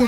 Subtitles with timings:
[0.00, 0.06] ก็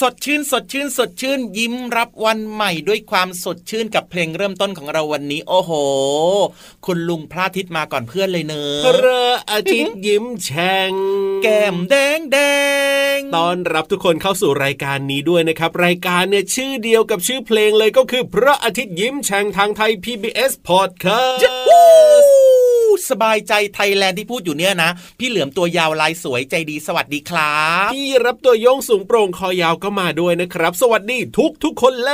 [0.00, 5.72] สดชื่นสดชื่นสดชื่นยิ้มรับวันใหม่ด้วยความสดชื่นกับเพลงเริ่มต้นของเราวันนี้ โอ้โห
[6.86, 10.92] คุณลุงพระอาทิตย์มาก่อนเพื่อนเลยเนอะพระอาทิตย์ยิ้มแฉ่ง
[11.42, 12.38] แก้มแดงแด
[13.16, 22.27] งตอนรับทุกคนเข้าสู่รายการนี้ด้วยนะครับ รายการเนี่ยชื่อเดียวกับชื่อเพลงเลยก็คือ พระอาทิตย์ยิ้มแฉ่งทางไทย PBS Podcast วู้
[23.10, 32.12] สบายใจไทยแลนด์ที่พูดอยู่เนี่ยนะ พี่เหลือมตัวยาวลายสวยใจดีสวัสดีครับพี่ราฟตัวโย่งสูงโปร่งคอยาวก็มาด้วยนะครับ สวัสดีทุกทุกๆคนเล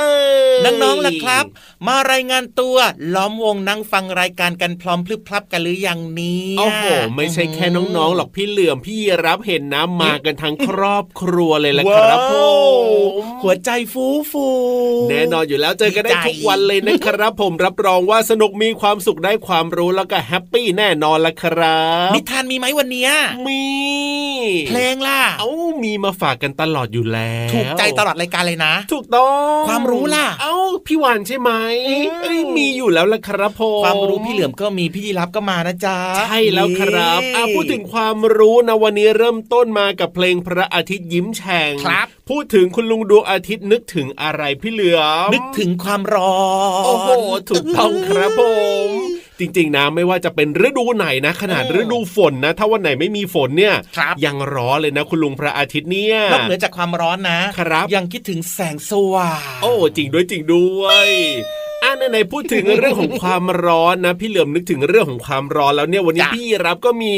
[0.51, 1.45] ยน้องๆล่ะครับ
[1.87, 2.75] มารายงานตัว
[3.13, 6.85] ล้อมวงนั่งฟังรายการกันพร้อมพรึบพรับกันหรือยังนี้โอ้โห
[7.15, 14.47] ไม่ใช่แค่น้องๆหรอกพี่เหลือมพี่ราฟเห็นนะมากันทั้งครอบครัวเลยละครับผว้าวมหัวใจฟูฟู
[15.09, 23.11] แน่นอนอยู่แล้วเจอกันได้ดีใจทุกวันเลยนะครับ ผมรับรองว่าสนุกมีความสุขได้ความรู้แล้วก็ happy แน่นอนละครับ นิทานมีไหมวันเนี้ย
[23.47, 23.63] มี
[24.67, 25.49] เพลงล่ะ เอ้า
[25.83, 30.55] มีมาฝากกันตลอดอยู่แล้ว ถูกใจตลอดรายการเลยนะ ถูกต้อง ความรู้ล่ะ เอ้า
[30.87, 31.51] พี่วานใช่ไหม
[31.87, 46.35] อืมเอ้ยมีอยู่แล้วละครับผมความรู้พี่เหลือมก็มีพี่ยีรับก็มานะจ๊ะ ใช่แล้วครับนี่อะพูดถึงความรู้นะวันนี้เริ่มต้นมากับเพลงพระอาทิตย์ยิ้มแฉ่งครับพูดถึงคุณลุงดวงอาทิตย์นึกถึงอะไรพี่เหลือมนึกถึงความร้อ
[46.81, 47.09] น โอ้โห
[47.49, 48.41] ถูกต้องครับผ
[48.87, 48.89] ม
[49.39, 61.09] จริง ๆ นะไม่ว่าจะเป็นฤดูไหนนะ ขนาดเออฤดูฝนนะ ถ้าวันไหนไม่มีฝนเนี่ยครับยังร้อนเลยนะ คุณลุงพระอาทิตย์เนี่ยนอกเหนือจากความร้อนนะครับ ยังคิดถึงแสงสว่างโอ้จริงด้วยจริงด้วย
[61.85, 67.13] อะไหนๆพูดถึงเรื่องของความร้อนนะ พี่เหลือมนึกถึงเรื่องของความร้อนแล้วเนี่ยวันนี้จ้ะพี่รับก็มี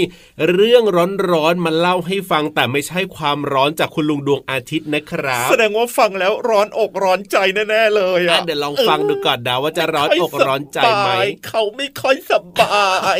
[0.53, 0.83] เรื่อง
[1.31, 7.37] ร้อนๆมาเล่าให้ฟังแต่ไม่ใช่ความร้อนจากคุณลุงดวงอาทิตย์นะครับ แสดงว่าฟังแล้วร้อนอกร้อนใจ
[7.69, 11.09] แน่ๆเลยอะอะเดี๋ยวลองฟังดูก่อนนะว่าจะร้อนอกร้อนใจไหม
[11.47, 12.87] เขาไม่ค่อยสบา
[13.17, 13.19] ย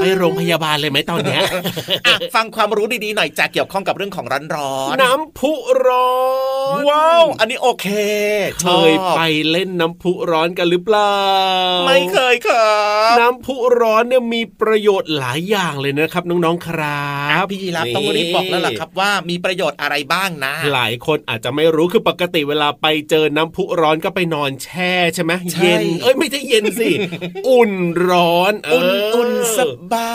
[0.00, 1.42] ไปโรงพยาบาลเลยไหมตอนเนี้ย
[2.06, 5.52] อะฟังความรู้ดีๆหน่อยจะเกี่ยวข้องกับเรื่องของร้อนร้อนน้ำพุ
[5.86, 6.10] ร้อ
[6.80, 7.86] นว้าวอันนี้โอเค
[8.60, 11.14] เคยไปเล่นน้ำพุร้อนกันหรือเปเปล่า
[11.86, 12.78] ไม่เคยครั
[13.12, 17.06] บน้ำพุร้อนเนี่ยมีประโยชน์หลายอย่างเลยนะครับ น้องๆครั
[17.42, 26.90] บพี่ยีรับต้องรีบบอกแล้วล่ะครับว่ามีประโยชน์อะไรบ้างนะ หลายคนอาจจะไม่รู้คือปกติเวลาไปเจอน้ำพุร้อนก็ไปนอนแช่ใช่ไหมใช่เย็น เอ้ยไม่ใช่เย็นสิ
[27.48, 27.72] อุ่น
[28.08, 29.58] ร้อนเอุ่นอุ่นส
[29.92, 30.12] บา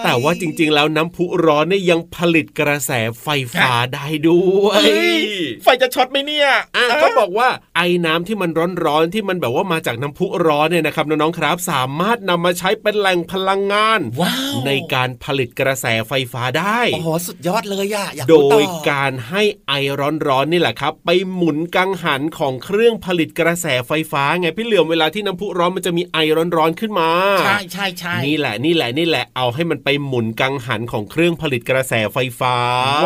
[0.00, 2.90] ยแต่ว่าจริง ๆ แล้วน้ำพุร้อนเนี่ยยังผลิตกระแส
[3.22, 5.20] ไฟฟ้าได้ด้วยเฮ้ย
[5.62, 8.50] ไฟจะช็อตไหมเนี่ยอะก็บอกว่าไอ้น้ำที่มัน
[8.84, 26.18] ร้อนๆที่มันแบบว่ามาจากน้ำพุร้อนเนี่ยนะครับน้องๆครับ สามารถนำมาใช้เป็นแหล่งพลังงานว้าวในการผลิตกระแสไฟฟ้าได้โอ้โหสุดยอดเลยอะอยากโดรู้ต่อยการให้ไอร้อนๆนี่แหละครับ ไปหมุนกังหันของเครื่องผลิตกระแสไฟฟ้าไงพี่เหลือมเวลาที่น้ำพุร้อนมันจะมีไอ
[26.56, 27.10] ร้อนๆขึ้นมา
[27.44, 32.56] ใช่ใช่ใช่นี่แหละนี่แหละนี่แหละเอาให้มันไปหมุนกังหันของเครื่องผลิตกระแสไฟฟ้า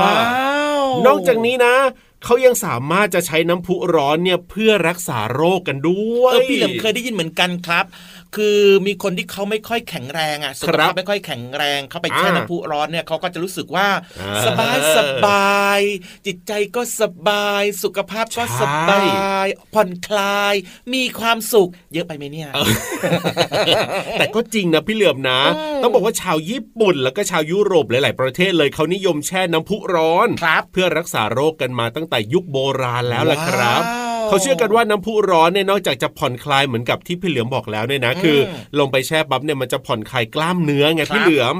[0.00, 0.12] ว้า
[0.82, 1.74] ว นอกจากนี้นะ
[2.24, 7.84] เขายังสามารถจะใช้น้ำพุร้อนเนี่ยเพื่อรักษาโรคกันด้วยเออพี่เหลิมเคยได้ยินเหมือนกันครับ
[8.36, 13.88] คือมีคนที่เขาไม่ค่อยแข็งแรงอะสุขครัภาบพไม่ค่อยแข็งแรงเขาไปแช่อ่าน้ำพุร้อนเนี่ยเขาก็จะรู้สึกว่า
[14.20, 15.80] อ่าสบายสบาย
[16.26, 19.04] จิตใจก็สบาย สุขภาพก็สบา
[19.44, 20.54] ย ผ่อนคลาย
[20.94, 22.48] มีความสุข เยอะไปไหมเนี่ย
[24.18, 33.99] แต่ก็จริงนะพี่เหลือมนะอืมต้องบอกว่าชาวญี่ปุ่น แล้วก็ชาวยุโรปหลาย ๆ ประเทศเลยเขานิยมแช่น้ำพุร้อนครับเพื่อรักษาโรคกันมาตั้งแต่ยุคโบราณแล้วล่ะครับว้าว
[34.30, 38.38] เขาเชื่อกันว่าน้ำพุร้อนเนี่ยนอกจากจะผ่อนคลายเหมือนกับที่พี่เหลือมบอกแล้วเนี่ยนะคือ
[38.78, 41.56] ลงไปแช่ปั๊บเนี่ยมันจะผ่อนคลายกล้ามเนื้อไงครับพี่เหลือม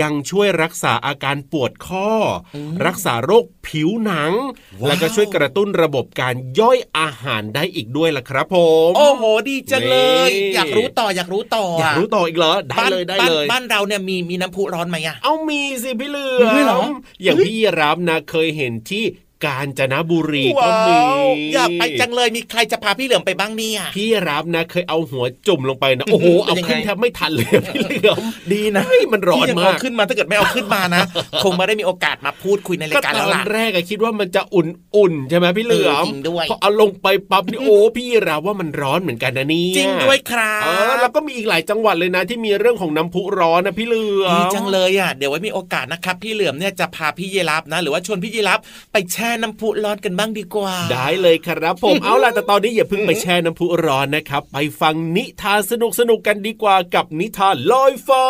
[0.00, 2.10] ยังช่วยรักษาอาการปวดข้อ
[2.54, 4.32] อรักษาโรคผิวหนัง
[4.80, 8.56] ว้าวแล้วก็ช่วยกระตุ้นระบบการย่อยอาหารได้อีกด้วยล่ะครับผ
[8.88, 9.96] มโอ้โหดีจังเล
[10.28, 16.92] ยนี่อยากรู้ต่ออยากรู้ต่ออยากรู้ต่ออีกเหรอได้บ้านเลยได้บ้านเลยบ้านเราเนี่ยมีมีน้ำพุร้อนไหมอะเอามีสิพี่เหลืมีด้วยเหรออม
[17.22, 19.04] อย่างพี่รับนะเคยเห็นที่
[19.44, 28.22] กาญจนบุรีก็ว้ามีวอยากไปจังเลยมีใครจะพาพี่เหลือมไปบ้างเนี่ยพี่รับนะเคยเอาหัวจุ่มลงไปนะโอ้โหเป็นเอายังไงขึ้นแทบไม่ทันเลยพี่เหลือม
[28.52, 31.02] ดีนะเฮ้ยมันร้อนพี่ยังมากเขึ้นมาถ้าเกิดไม่เอาขึ้นมานะ
[31.44, 48.60] คงไม่ได้มีโอกาสมาพูดคุยในราก็ยการตแล้วอนล่ะแรกอะคิดว่ามันจะอุ่นๆใช่ไหมพี่เหลือมเออจริงด้วยพอเอาลงไปปั๊บนี่โอ้พี่รับว่ามันร้อนเหมือนกันนะเนี่ยจริงด้วยครับเออแล้วก็มีอีกหลายจังหวัดเลยนะที่มีเรื่องของน้ำพุร้อนนะพี่เหลือมดีจังเลยอะเดี๋ยวไว้มีโอกาสนะครับพี่เหลือมเนี่ยจะพาพี่เยรับนะ หรือว่าชวนพี่เยรับ
[48.92, 58.26] ไปแช่น้ำพุร้อนกันบ้างดีกว่า ได้เลยครับผมเอาล่ะแต่ตอนนี้อย่าเพิ่งไปแช่น้ำพุร้อนนะครับ ไปฟังนิทานสนุกสนุกๆกันดีกว่ากับนิทานลอยฟ้า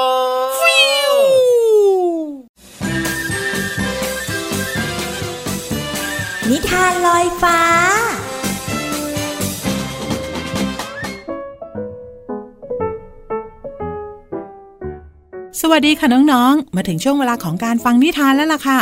[6.50, 7.58] นิทานลอยฟ้า
[15.64, 18.80] สวัสดีค่ะน้องๆ มาถึงช่วงเวลาของการฟังนิทานแล้วล่ะค่ะ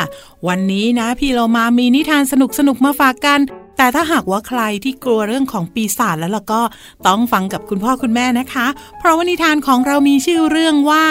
[0.49, 2.35] วันนี้นะพี่เรามามีนิทานส
[2.69, 3.39] นุกๆ มาฝากกัน
[3.77, 6.63] แต่ถ้าหากว่าใครที่กลัวเรื่องของปีศาจแล้วล่ะก็
[7.07, 8.67] ต้องฟังกับคุณพ่อคุณแม่นะคะ
[8.99, 11.05] เพราะว่านิทานของเรามีชื่อเรื่องว่า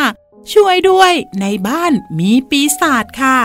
[0.54, 1.12] ช่วยด้วย
[1.42, 3.40] ในบ้านมีปีศาจค่ะ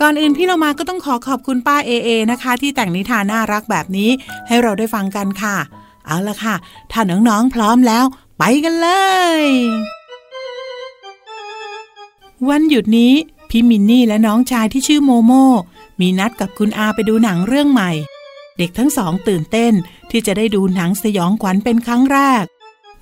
[0.00, 4.10] ก่อนอื่นพี่เรามาก็ต้องขอขอบคุณป้าเอเอนะคะ ที่แต่งนิทานน่ารักแบบนี้
[4.46, 5.56] ให้เราได้ฟังกันค่ะ
[6.06, 6.54] เอาละค่ะ
[6.92, 8.04] ถ้าน้องๆพร้อมแล้ว
[8.38, 8.88] ไปกันเล
[9.40, 9.42] ย
[12.48, 13.12] วันหยุดนี้
[13.50, 15.32] พี่มินนี่และน้องชายที่ชื่อโมโม
[16.00, 17.90] มีนัดกับคุณอาไปดูหนังเรื่องใหม่
[18.58, 19.72] เด็กทั้งสองตื่นเต้น
[20.10, 22.44] ที่จะได้ดูหนังสยองขวัญเป็นครั้งแรก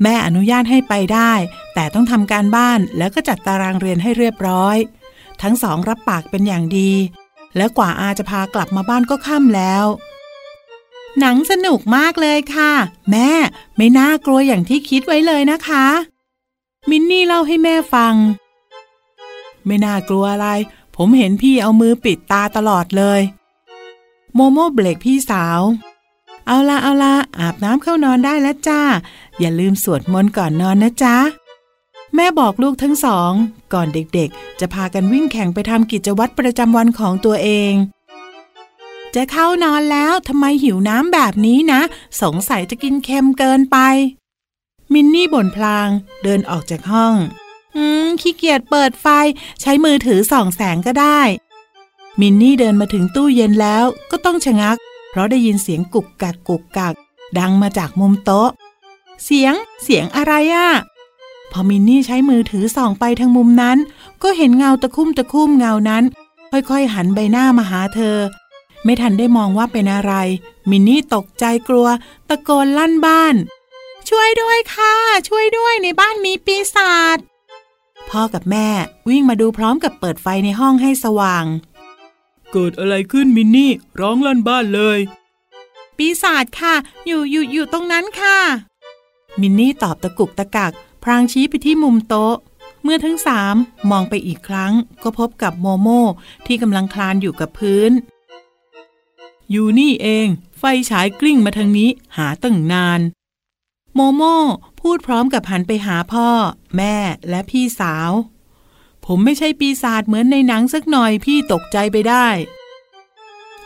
[0.03, 1.33] แม่อนุญาตให้ไปได้
[1.75, 4.77] แต่ต้องทำการบ้านแล้วก็จัดตารางเรียนให้เรียบร้อย
[5.43, 6.93] ทั้งสองรับปากเป็นอย่างดี
[7.57, 9.85] แล้วกว่าอาจะพากลับมาบ้านก็ค่ำแล้ว
[11.21, 12.73] หนังสนุกมากเลยค่ะ
[13.11, 13.31] แม่
[13.77, 15.87] ไม่น่ากลัวอย่างที่คิดไว้เลยนะคะ
[16.91, 18.15] มินนี่เล่าให้แม่ฟัง
[19.67, 20.49] ไม่น่ากลัวอะไร
[20.97, 23.21] ผมเห็นพี่เอามือปิดตาตลอดเลย
[24.35, 25.61] โมโม่เบรกพี่สาว
[26.47, 28.81] เอาละเอาละอาบน้ำเข้านอนได้แล้วจ้า
[29.39, 31.17] อย่าลืมสวดมนต์ก่อนนอนนะจ๊ะ
[32.15, 33.33] แม่บอกลูกทั้งสอง
[33.73, 37.73] ก่อนเด็กๆ จะพากันวิ่งแข่งไปทำกิจวัตรประจำวันของตัวเอง
[39.15, 41.81] จะเข้านอนแล้วทำไมหิวน้ำแบบนี้นะ
[42.23, 43.79] สงสัยจะกินเค็มเกินไป
[44.93, 45.89] มินนี่บ่นพลาง
[46.23, 47.15] เดินออกจากห้อง
[47.77, 49.07] อืม ขี้เกียจเปิดไฟ
[49.61, 51.21] ใช้มือถือส่องแสงก็ได้
[52.21, 54.77] มินนี่เดินมาถึงตู้เย็นแล้วก็ต้องชะงัก
[55.11, 56.95] เพราะได้ยินเสียงกุกกักกุกกัก
[57.39, 58.51] ดังมาจากมุมโต๊ะ
[59.25, 60.71] เสียง เสียงอะไรอะ่ะ
[61.53, 63.79] พอมินนี่ใช้มือถือส่องไปทางมุมนั้น
[64.23, 66.05] ก็เห็นเงาตะคุ่มตะคุ่มเงานั้น
[66.51, 68.17] ค่อยๆ หันใบหน้ามาหาเธอ
[68.85, 70.13] ไม่ทันได้มองว่าเป็นอะไร
[70.71, 71.89] มินนี่ตกใจกลัว
[72.29, 73.35] ตะโกนลั่นบ้าน
[74.09, 74.95] ช่วยด้วยค่ะ
[75.29, 77.19] ช่วยด้วยในบ้านมีปีศาจ
[78.11, 78.69] พ่อกับแม่
[79.09, 81.45] วิ่งมาดูพร้อมกับเปิดไฟในห้องให้สว่าง
[82.53, 83.71] เกิดอะไรขึ้นมินนี่
[84.01, 84.99] ร้องลั่นบ้านเลย
[85.97, 86.75] ปีศาจค่ะ
[87.07, 88.39] อยู่อยู่อยู่ตรงนั้นค่ะ
[89.41, 92.37] มินนี่ตอบตะกุกตะกัก พรางชี้ไปที่มุมโต๊ะ
[92.83, 93.55] เมื่อทั้งสาม
[93.91, 95.89] มองไปอีกครั้ง ก็พบกับโมโม
[96.47, 97.91] ที่กำลังคลานอยู่กับพื้น
[99.51, 100.27] อยู่นี่เอง
[100.59, 103.01] ไฟฉายกลิ้งมาทางนี้หาตั้งนาน
[103.95, 104.23] โมโม
[104.89, 106.29] พูดพร้อมกับหันไปหาพ่อ
[106.77, 106.97] แม่
[107.29, 108.11] และพี่สาว
[109.07, 112.29] ผมไม่ใช่ปีศาจเหมือนในหนังสักหน่อยพี่ตกใจไปได้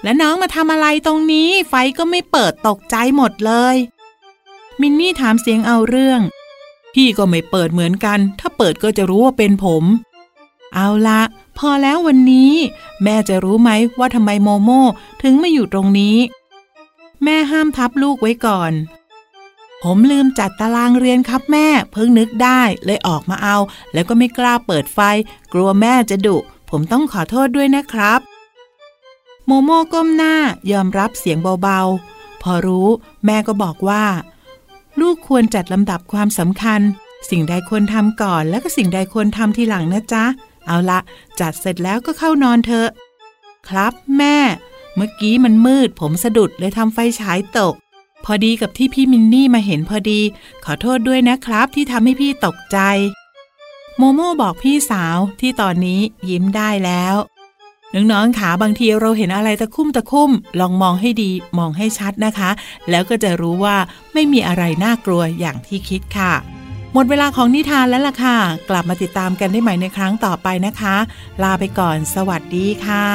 [0.03, 3.77] และน้องมาทำอะไรตรงนี้ ไฟก็ไม่เปิดตกใจหมดเลย
[4.81, 6.21] มินนี่ถามเสียงเอาเรื่อง
[6.95, 9.85] พี่ก็ไม่เปิดเหมือนกัน ถ้าเปิดก็จะรู้ว่าเป็นผม
[10.75, 11.23] เอาละ
[11.59, 12.53] พอแล้ววันนี้
[13.03, 14.71] แม่จะรู้ไหมว่าทำไมโมโม
[15.23, 16.17] ถึงมาอยู่ตรงนี้
[17.25, 18.73] แม่ห้ามทับลูกไว้ก่อน
[19.82, 23.56] ผมลืมจัดตารางเรียนครับแม่ เพิ่งนึกได้เลยออกมาเอา
[23.92, 25.00] แล้วก็ไม่กล้าเปิดไฟ
[25.52, 26.37] กลัวแม่จะดุ
[26.70, 28.20] ผมต้องขอโทษด้วยนะครับ
[29.47, 30.35] โมโม่ก้มหน้า
[30.73, 32.88] ยอมรับเสียงเบาๆ พอรู้
[33.26, 34.04] แม่ก็บอกว่า
[35.00, 36.80] ลูกควรจัดลำดับความสำคัญ
[37.30, 40.25] สิ่งใดควรทำก่อน แล้วก็สิ่งใดควรทำทีหลังนะจ๊ะ
[40.66, 41.00] เอาละ
[41.40, 42.88] จัดเสร็จแล้วก็เข้านอนเถอะ
[43.68, 44.37] ครับแม่
[44.94, 47.75] เมื่อกี้มันมืด ผมสะดุดเลยทำไฟฉายตก
[48.32, 50.20] อดีกับที่พี่มินนี่มาเห็นพอดี
[50.64, 52.78] ขอโทษด้วยนะครับที่ทำให้พี่ตกใจ
[53.97, 57.14] โมโม่บอกพี่สาวที่ตอนนี้ยิ้มได้แล้ว
[57.94, 60.30] น้องๆขาบางทีเราเห็นอะไรตะคุ่มตะคุ่ม
[60.61, 62.50] ลองมองให้ดีมองให้ชัดนะคะ
[62.90, 63.76] แล้วก็จะรู้ว่า
[64.12, 66.32] ไม่มีอะไรน่ากลัวอย่างที่คิดค่ะ
[66.94, 68.37] หมดเวลาของนิทานแล้วล่ะค่ะ
[68.70, 70.97] กลับมาติดตามกันได้ใหม่ในครั้งต่อไปนะคะ
[71.42, 73.06] ลาไปก่อน สวัสดีค่ะ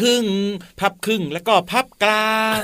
[0.00, 0.24] ครึ่ง
[0.80, 2.60] พับครึ่งแล้วก็พับกลาง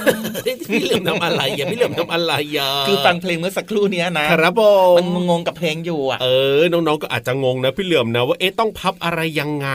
[0.68, 4.62] พี่เหลือมทำอะไรอย่าพี่เหลือมทำอะไรอย่าคือฟังเพลงเมื่อสักครู่เนี้ยนะครับผ
[4.94, 6.26] มมันงงกับเพลงอยู่อะเอ
[6.58, 9.68] อน้องๆก็อาจจะงงนะพี่เหลือมนะว่าเอ๊ะต้องพับอะไรยังไง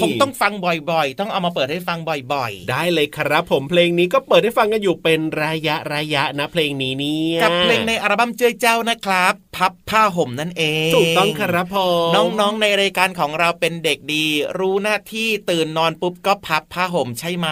[0.00, 11.76] คงต้องฟังบ่อยๆ ต้องเอามาเปิดให้ฟังบ่อยได้เลยครับผมเพลงนี้ก็เปิดให้ฟังกันอยู่เป็นระยะระยะนะเพลงนี้เนี่ยๆกับเพลงในอัลบั้มเจ้ยเจ้านะครับ พับผ้าห่มนั่นเองถูกต้องครับผ
[12.08, 14.24] มน้องๆในรายการของเราเป็นเด็กดี
[14.58, 17.48] รู้หน้าที่ตื่นนอนปุ๊บก็พับผ้าห่มใช่ไหม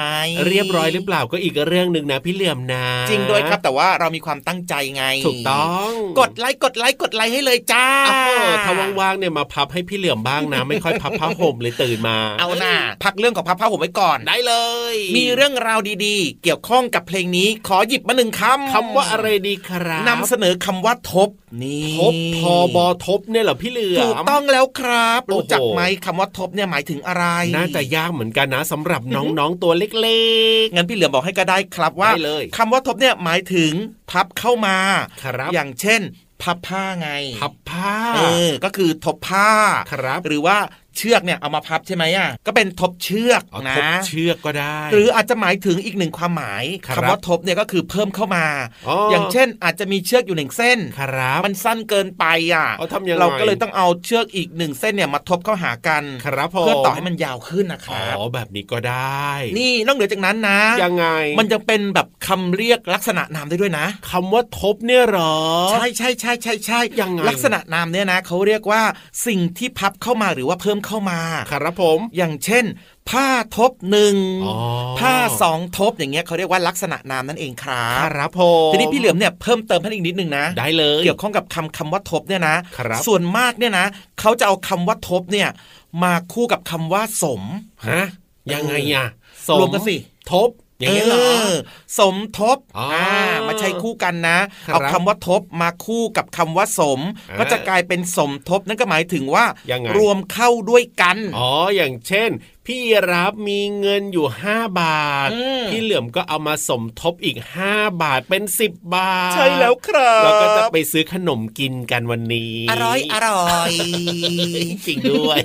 [0.49, 14.55] เรียบร้อยหรือเปล่าก็อีกเรื่องหนึ่งนะพี่เหลือมนะจริงด้วยครับแต่ว่าเรามีความตั้งใจไง ถูกต้อง กดไลค์กดไลค์กดไลค์ให้เลยจ้าอ้าวถ้าว่างๆเนี่ยมาพับให้พี่เหลือมบ้างนะ ไม่ค่อยพับผ้าห่มเลยตื่นมา เอาหน่าพักเรื่องของพับผ้าห่มไว้ก่อนได้เล
[14.95, 21.29] ย มีเรื่องราวดีๆ เกี่ยวข้องกับเพลงนี้ขอหยิบมาหนึ่งคำคำว่าอะไรดีครับนำเสนอคำว่าทบ
[21.63, 27.25] นี่ทบทอบอทบเนี่ยเหรอพี่เหลือมถูกต้องแล้วครับโอ้โหรู้จักไหมคำว่าทบเนี่ยหมายถึงอะไร
[27.57, 33.73] น่าจะยากเหมือนกันนะสำหรับน้องๆตัวเล็กงั้นพี่เหลือมบอกให้ก็ได้ครับว่าได้เลยคำว่าทบเนี่ยหมายถึง
[34.11, 34.77] พับเข้ามา
[35.25, 36.01] ครับอย่างเช่น
[36.43, 39.49] พับผ้าไงๆพับผ้า เออ ก็คือทบผ้า
[39.93, 40.59] ครับ หรือว่า
[40.97, 48.47] เชือกเนี่ยเอามาพับใช่ไหมอะก็เป็นทบเชือกเอานะทบเชือกก็ได้ หรืออาจจะหมายถึงอีกหนึ่งความหมายครับคำว่าทบเนี่ยก็คือเพิ่มเข้ามา
[48.89, 61.07] อ๋อออย่างเช่น อาจจะมีเชือกอยู่หนึ่งเส้นครับมันสั้นเกินไปอะเอาทำยังไงเราก็เลยต้องเอาเชือกอีกหนึ่งเส้นเนี่ยมาทบเข้าหากันครับผมเพื่อต่อให้มันยาวขึ้นนะคอ๋รับอแบบนี้ก็ได้ นี่นอกเหนือจากนั้นนะ ยังไง
[61.39, 65.37] มันจะเป็นแบบคำเรียกลักษณะนามได้ด้วยนะคำว่าทบเนี่ยเหรอ
[65.73, 68.83] ใช่ใช่ใช่ใช่ใช่ยังไงลักษณะนามเนี่ยนะเขาเรียกว่า
[69.27, 71.21] สิ่งที่พับเข้ามาหรือว่าเพิ่มเข้ามา
[71.51, 72.65] ครับผม อย่างเช่น
[73.11, 74.15] ผ้าทบหนึ่ง
[74.47, 74.57] อ๋อ
[74.99, 83.87] ผ้าสองทบอย่างเงี้ยเขาเรียกว่าลักษณะนามนั่นเองครัคบรับผมทีนี้พี่เหลือมเนี่ยเพิ่มเติมให้อีกนิดนึงนะได้เลย เกี่ยวข้องกับคำคำว่าทบเนี่ยนะครับส่วนมากเนี่ยนะ
[84.21, 85.49] เขาจะเอาคำว่าทบเนี่ย
[86.03, 87.43] มาคู่กับคำว่าสม
[87.89, 88.05] ฮะ
[88.53, 89.07] ยังไงอะ
[89.49, 89.97] สรวมกันสิ
[90.33, 90.49] ทบ
[90.83, 91.51] อย่างนี้ยเหรออ
[91.99, 93.07] สมทบอ๋ออ่
[93.49, 102.31] มาใช้คู่กันนะครับเอาคำว่าทบมาคู่กับคำว่าสมอ่าก็จะกลายเป็นสมทบนั่นก็หมายถึงว่ายังไงรวมเข้าด้วยกัน อ๋อ อย่างเช่น
[102.69, 102.81] พี่
[103.13, 107.37] รับมีเงินอยู่ 5 บาทอืมพี่เหลือมก็เอามาสมทบอีก
[107.69, 113.71] 5 บาทเป็น 10 บาท ใช่แล้วครับแล้วก็จะไปซื้อขนมกินกันวันนี้ อร่อยอร่อย
[114.87, 115.39] จริงด้วย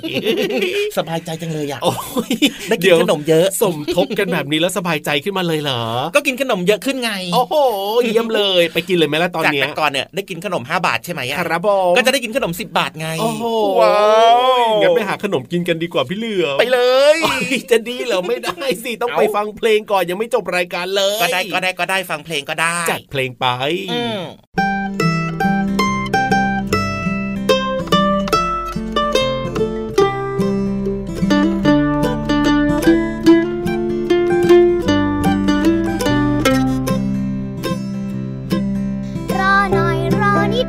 [0.96, 1.94] สบายใจจังเลยอะโอ้
[2.28, 2.32] ย
[2.68, 5.82] ได้กินเดี๋ยวขนมเยอะ สมทบกันแบบนี้แล้วสบายใจขึ้นมาเลยเหรอ
[6.14, 7.54] ก็กินขนมเยอะขึ้นไง โอ้โห
[8.04, 13.44] เยี่ยมเลย ไปกินเลยไหมล่ะตอนจากเนี้ยแต่ก่อนเนี่ยได้กินขนม 5 บาทใช่ไหมอะครับผมก็จะได้กินขนม 10 บาทไง โอ้โห
[13.80, 13.98] ว้า
[14.64, 17.07] วงั้นไปหาขนมกินกันดีกว่าพี่เหลือมไปเลยโอ้ย
[17.70, 23.46] จะดีเหรอไม่ได้สิต้องเอ้าไปฟังเพลงก่อนยังไม่จบรายการเลย ก็ได้ก็ได้ก็ได้ฟังเพลงก็ได้จัดเพลงไป
[23.92, 24.22] อืม
[39.40, 40.66] รอหน่อยรอนิด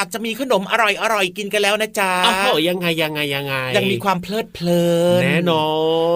[0.00, 4.84] ากจะมีขนมอร่อยอร่อยๆกินกันแล้วนะจ๊ะอ้าวยังไงยังไงยังไง ยังมีความเพลิดเพลิ
[5.18, 5.66] นแน่นอ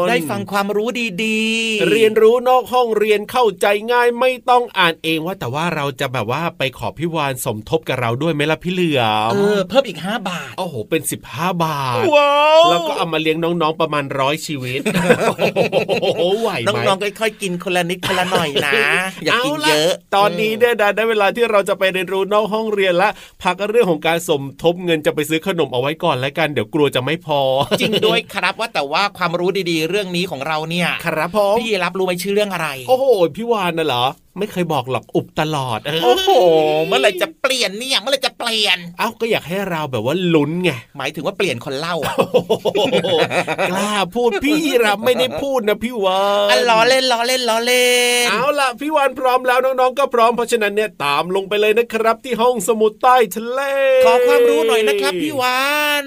[0.04, 0.88] น ได้ฟังความรู้
[1.24, 14.80] ดีๆ เรียนรู้นอกห้องเรียนเข้าใจง่ายไม่ต้องอ่านเองว่าแต่ว่าเราจะแบบว่าไปขอพี่วานสมทบกับเราด้วยไหมล่ะพี่เหลือมเออเพิ่มอีก 5 บาทโอ้โหเป็น 15 บาทว้าวแล้วก็เอามาเลี้ยงน้องๆประมาณร้อยชีวิต
[16.02, 18.72] โอ้โหไหวไหมน้องๆค่อยๆกินคนละนิดคนละหน่อยนะ
[19.24, 23.10] อย่ากินล่เยอะ ตอนนี้เนี่ยนะได้เวลาที่เราจะไปเรียนรู้นอกห้องเรียนละ
[23.42, 27.40] พักเรื่องของการสมทบเงินจะไปซื้อขนมเอาไว้ก่อนแล้วกันเดี๋ยวกลัวจะไม่พอ
[27.80, 33.04] จริงด้วยครับว่าแต่ว่าความรู้ดีๆ เรื่องนี้ของเราเนี่ย ครับผมพี่รับรู้ไหมชื่อเรื่องอะไร โอ้โห
[33.36, 34.04] พี่วานน่ะเหรอ
[34.38, 36.30] ไม่เคยบอกหรอกอุบตลอดโอ้โห
[36.86, 42.14] เมื่อไหรจะเปลี่ยนเนี่ยเมื่อไหรจะเปลี่ยนเอ้าก็อยากให้เราแบบว่าลุ้นไงหมายถึงว่าเปลี่ยนคนเล่าอะ
[43.70, 47.88] กล้าพูดพี่รับไม่ได้พูดนะพี่วาอะนล้อเล่นล้อเล่นล้อเล่
[48.26, 53.60] นเอาล่ะพี่วานพร้อมแล้วน้องๆก็พร้อมเพราะฉะนั้นเนี่ยตามลงไปเลยนะครับ ที่ห้องสมุดใต้ทะเล
[54.06, 55.60] ขอความรู้หน่อยนะครับพี่วา
[56.04, 56.06] น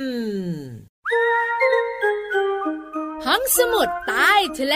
[3.26, 4.76] ห้องสมุดใต้ทะเล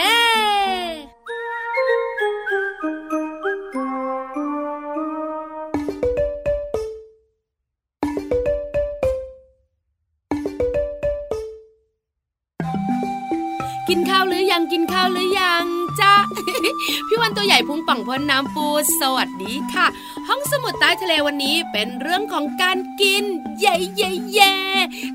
[13.88, 15.64] กินข้าวหรือยังกินข้าวหรือยัง
[16.00, 16.14] จ้า
[17.08, 18.66] พี่วันตัวใหญ่พุงป่องพ้นน้ำปู
[19.00, 19.86] สวัสดีค่ะ
[20.28, 23.24] ห้องสมุดใต้ทะเลวันนี้เป็นเรื่องของการกิน
[23.60, 24.54] เย่เย่เย่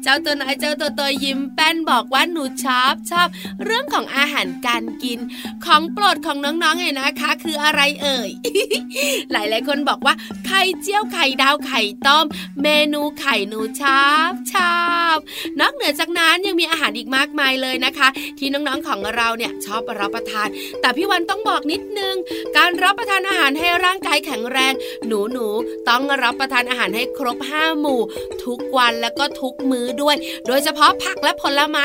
[0.03, 3.27] เจ้าตัวน้อยเจ้าตัวโตยิ้มแป้นบอกว่าหนูชอบชอบ
[3.63, 5.19] เรื่องของอาหารการกิน
[5.65, 8.29] ของโปรดของน้องๆไงนะคะ คืออะไรเอ่ย
[9.31, 10.13] หลายๆคนบอกว่า
[10.45, 12.25] ไข่เจียวไข่ดาวไข่ต้ม
[12.61, 15.02] เมนูไข่หนูชอบชอบ
[15.59, 18.07] นอกเหนือจากนั้นยังมีอาหารอีกมากมายเลยนะคะ
[18.39, 20.47] ที่น้องๆของเราเนี่ยชอบรับประทาน
[20.81, 22.15] แต่พี่วันต้องบอกนิดนึง
[22.57, 24.73] การรับประทานอาหารให้ร่างกายแข็งแรง
[25.07, 28.01] หนูหนูๆต้องรับประทานอาหารให้ครบห้าหมู่
[28.45, 30.15] ทุกวันแล้วก็ทุกมื้อด้วย
[30.47, 31.83] โดยเฉพาะผักและผลไม้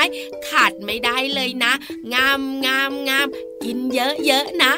[0.49, 1.73] ขาดไม่ได้เลยนะ
[2.13, 3.27] งามงามงาม
[3.65, 4.73] กินเยอะๆนะ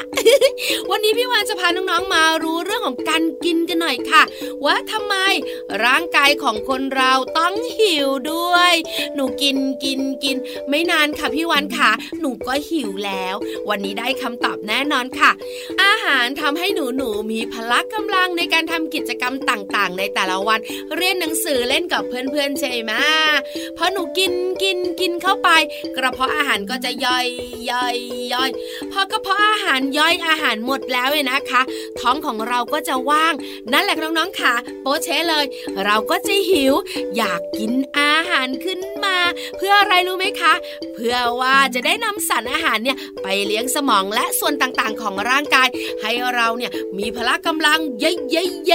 [0.90, 4.22] วันนี้พี่วานจะพาน้องๆมารู้เรื่องของการกินกันหน่อยค่ะ
[4.64, 5.14] ว่าทำไม
[5.84, 8.74] ร่างกายของคนเราต้องหิวด้วย
[9.14, 10.36] หนูกินกินกิน
[10.68, 11.90] ไม่นานค่ะพี่วานค่ะ
[12.20, 13.34] หนูก็หิวแล้ว
[13.68, 15.30] วันนี้ได้คำตอบแน่นอนค่ะ
[15.82, 20.58] อาหารทำให้หนูหนูๆมีพละกำลังในการทำกิจกรรมต่างๆ ในแต่ละวัน
[20.96, 22.92] เรียนหนังสือเล่นกับเพื่อนๆใช่ไหม
[23.76, 25.48] พอหนูกินกินกินเข้าไป
[25.96, 27.26] กระเพาะอาหารก็จะย่อย
[27.70, 27.96] ย่อย
[28.32, 28.50] ย่อย
[28.92, 31.62] พอกระเพาะอาหารย่อยอาหารหมดแล้วเนี่ยนะคะ
[32.00, 33.34] ท้องของเราก็จะว่าง
[33.72, 35.44] นั่นแหละน้องๆค่ะ โป๊ะเชะเลย
[35.84, 36.74] เราก็จะหิว
[37.16, 39.16] อยากกินอาหารขึ้นมา
[39.56, 40.54] เพื่ออะไรรู้ไหมคะ
[40.94, 45.68] เพื่อว่าจะได้นำสารอาหารเนี่ยไปเลี้ยงสมองและส่วนต่างๆของร่างกาย
[46.02, 48.72] ให้เราเนี่ยมีพละกำลังเย่เย่เย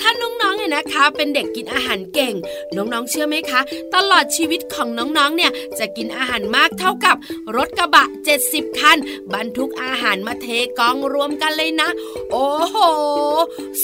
[0.00, 2.34] ถ้าน้องๆเนี่ยนะคะ เป็นเด็กกินอาหารเก่ง
[2.76, 3.60] น้องๆเชื่อไหมคะ
[3.94, 7.16] ตลอดชีวิตของน้องๆเนี่ยจะกินอาหารมากเท่ากับ
[7.56, 8.04] รถกระบะ
[8.42, 8.98] 70 คัน
[9.34, 10.46] บรรทุกอาหารมาเท
[10.78, 11.88] กองรวมกันเลยนะ
[12.32, 12.78] โอ้โห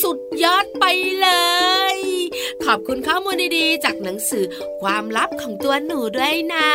[0.03, 0.85] สุดยอดไป
[1.21, 1.29] เล
[1.95, 1.97] ย
[2.65, 4.45] ขอบคุณข้อมูลดีๆ จากหนังสือ
[4.83, 6.69] ความลับของตัวหนูด้วยนะ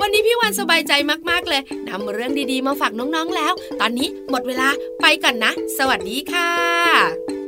[0.00, 0.92] วันนี้พี่วันสบายใจ
[1.30, 4.68] มากๆเลยนำเรื่องดีๆ มาฝากน้องๆแล้ว ตอนนี้หมดเวลา
[5.00, 7.43] ไปก่อนนะ สวัสดีค่ะ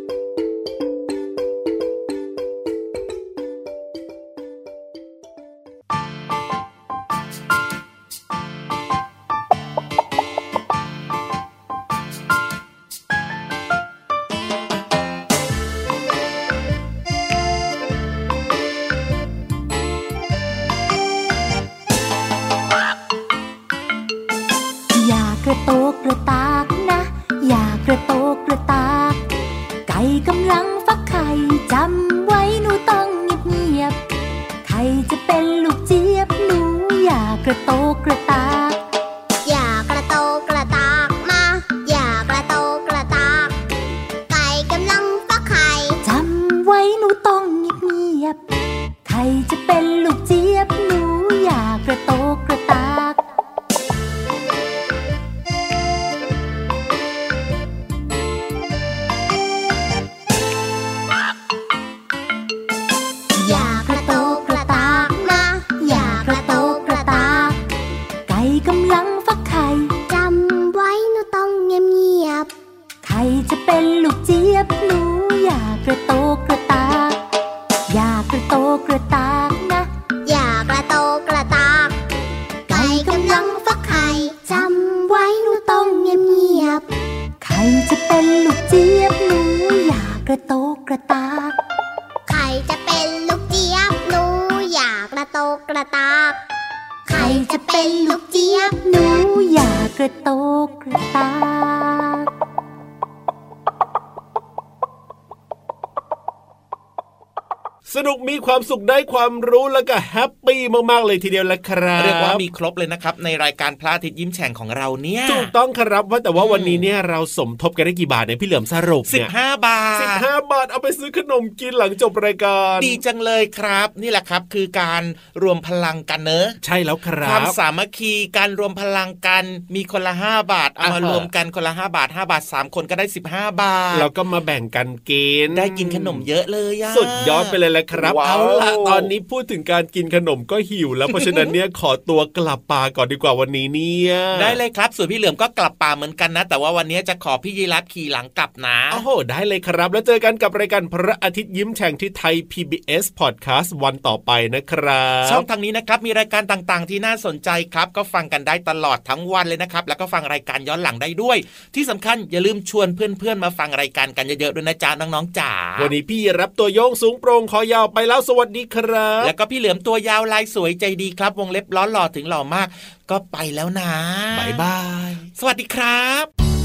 [107.97, 125.03] สนุกมีความสุขได้ความรู้แล้วก็แฮปปี้มากๆเลยทีเดียวละครับเรียกว่ามีครบเลยนะครับ ในรายการพระอาทิตย์ยิ้มแฉ่งของเราเนี่ยถูกต้องครับว่าแต่ว่าวันนี้เนี่ยเราสมทบกันได้กี่บาทเนี่ยพี่เหลือมสรุปสิเนี่บยห้าบาท สิบห้าบาทเอาไปซื้อขนมกินหลังจบรายการ ดีจังเลยครับ นี่แหละครับคือการ
[125.43, 161.39] รวมพลังกันเนอะใช่แล้วครัความบสามัคคีการรวมพลังกันมีคนละห้าบาทเอามาอ่าฮะรวมกันคนละห้าบาทห้าบาทสามคนก็ได้สิบห้าบาทเราก็มาแบ่งกันกินได้กินขนมเยอะเลยอะสุดยอดไปเลยแหละครับว้าวเอาล่ะตอนนี้พูดถึงการกินขนมก็หิว แล้วเพราะฉะนั้นเนี่ยขอตัวกลับป่าก่อนดีกว่าวันนี้เนี่ยได้เลยครับ ส่วนพี่เหลือมก็กลับป่าเหมือนกันนะ แต่ว่าวันนี้จะขอพี่ยีรับขี่หลังกลับนะโอ้โหได้เลยครับแล้วเจอกันกับรายการพระอาทิตย์ยิ้มแฉ่งที่ไทย PBS Podcast วันต่อไปนะครับช่องทางนี้นะครับมีรายการต่างๆ ที่น่าสนใจครับ ก็ฟังกันได้ตลอดทั้งวันเลยนะครับ แล้วก็ฟังรายการย้อนหลังได้ด้วย
[161.75, 172.69] ที่สำคัญอย่าลืมชวนเพื่อนๆ มาฟังรายการกันเยอะๆด้วยนะจ๊ะน้องๆจ๋าวันนี้พี่รับตัวโยงสูงโปร่งคอยาวไปแล้วสวัสดีครับ แล้วก็พี่เหลือมตัวยาวลายสวยใจดีครับ วงเล็บล้อหล่อถึงหล่อมาก
[173.11, 173.93] ก็ไปแล้วนะ
[174.41, 176.56] บายบายสวัสดีครับ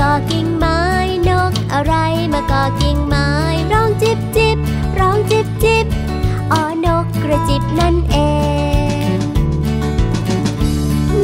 [0.00, 0.80] ก่อกิ่งไม้
[1.28, 1.94] นกอะไร
[2.32, 3.28] มาก่อกิ่งไม้
[3.72, 4.58] ร้องจิบจิบ
[4.98, 5.86] ร้องจิบจิบ
[6.52, 8.16] อ๋อนกกระจิบนั่นเอ
[9.14, 9.16] ง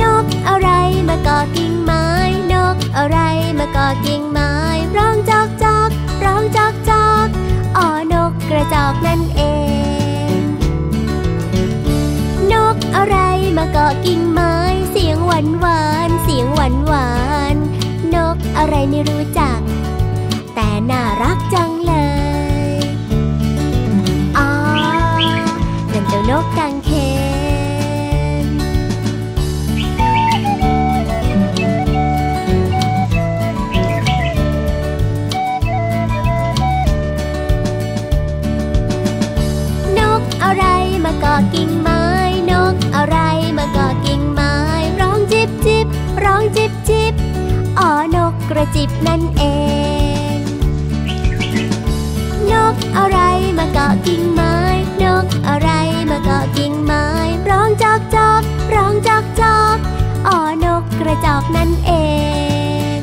[0.01, 0.71] นกอะไร
[1.09, 2.07] มาก่อกิ่งไม้
[2.53, 3.19] นกอะไร
[3.59, 4.53] มาก่อกิ่งไม้
[4.97, 5.91] ร้องจอกจอก
[6.25, 7.29] ร้องจอกจอก
[7.77, 9.43] อ๋อนกกระจอกนั่นเอ
[10.35, 10.39] ง
[12.53, 13.17] นกอะไร
[13.57, 14.55] มากาะกิ่งไม้
[14.91, 15.94] เสียงหวานหวาน
[18.91, 19.64] ไม่รู้จัก
[48.87, 49.45] บนั่นเอ
[50.35, 50.37] ง
[52.53, 53.19] นกอะไร
[53.59, 54.57] มาเกาะกิ่งไม้
[55.03, 55.71] นกอะไร
[56.11, 57.05] มาเกาะกิ่งไม้
[57.51, 58.43] ร้องจอกจอก
[58.75, 59.77] ร้องจอกจอก
[60.29, 61.93] อ๋อนกกระจอกนั่นเอ
[62.97, 62.99] ง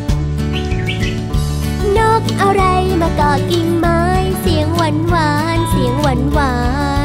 [1.98, 2.64] นกอะไร
[3.02, 4.02] มาเกาะกิ่งไม้
[4.42, 6.56] เสียงหวานหวานเสียงหวานหวา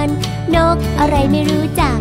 [0.07, 0.09] น
[0.55, 1.99] นกอะไรไม่รู้จัก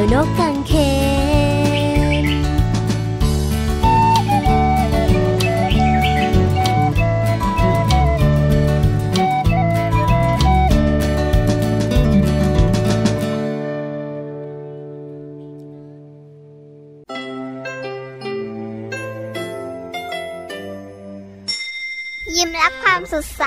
[0.00, 0.72] จ้านกกังเข
[2.24, 2.26] น
[22.36, 23.44] ยิ้มรับความสดใส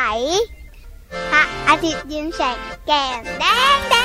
[1.32, 3.44] พระอาทิตย์ยิ้มแฉกแก้มแด
[3.76, 4.01] งแดง